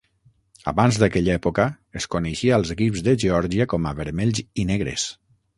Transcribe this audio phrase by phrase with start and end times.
[0.71, 1.67] Abans d'aquella època,
[2.01, 5.07] es coneixia als equips de Geòrgia com a vermells i negres.